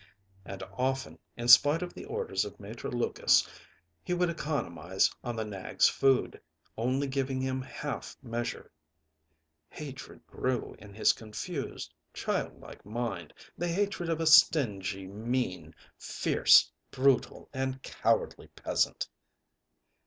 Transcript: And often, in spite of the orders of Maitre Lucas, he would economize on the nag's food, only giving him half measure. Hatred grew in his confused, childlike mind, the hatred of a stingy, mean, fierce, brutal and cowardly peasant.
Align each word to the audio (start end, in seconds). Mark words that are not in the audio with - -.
And 0.45 0.63
often, 0.79 1.19
in 1.37 1.47
spite 1.47 1.83
of 1.83 1.93
the 1.93 2.05
orders 2.05 2.43
of 2.43 2.59
Maitre 2.59 2.89
Lucas, 2.89 3.47
he 4.03 4.15
would 4.15 4.31
economize 4.31 5.11
on 5.23 5.35
the 5.35 5.45
nag's 5.45 5.87
food, 5.87 6.41
only 6.75 7.05
giving 7.05 7.39
him 7.39 7.61
half 7.61 8.17
measure. 8.23 8.71
Hatred 9.69 10.25
grew 10.25 10.75
in 10.79 10.95
his 10.95 11.13
confused, 11.13 11.93
childlike 12.15 12.83
mind, 12.83 13.31
the 13.55 13.67
hatred 13.67 14.09
of 14.09 14.19
a 14.19 14.25
stingy, 14.25 15.05
mean, 15.05 15.75
fierce, 15.99 16.71
brutal 16.89 17.47
and 17.53 17.83
cowardly 17.83 18.47
peasant. 18.55 19.07